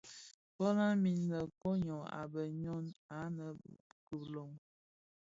Fölö 0.53 0.87
min, 1.03 1.19
koň 1.61 1.79
йyô 1.87 1.99
a 2.19 2.21
bë 2.31 2.41
ňwi 2.61 2.85
anë 3.21 3.47
bi 3.59 3.71
kilon. 4.05 4.51